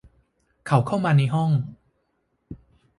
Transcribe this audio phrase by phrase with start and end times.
[0.67, 1.51] เขาเข้ามาในห้อง